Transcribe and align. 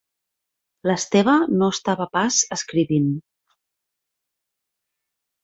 L'Esteve 0.89 1.35
no 1.57 1.67
estava 1.73 2.07
pas 2.15 2.39
escrivint. 2.57 3.13